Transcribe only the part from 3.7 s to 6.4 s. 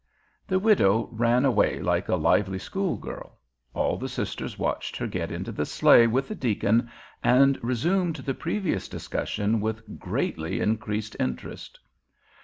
All the sisters watched her get into the sleigh with the